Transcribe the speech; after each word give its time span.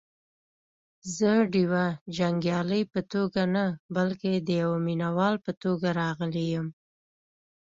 زه 1.17 1.31
دیوه 1.53 1.85
جنګیالي 2.17 2.81
په 2.93 2.99
توګه 3.13 3.41
نه 3.55 3.65
بلکې 3.95 4.31
دیوه 4.49 4.77
مینه 4.85 5.09
وال 5.17 5.35
په 5.45 5.51
توګه 5.63 5.87
راغلی 6.01 6.45
یم. 6.53 6.67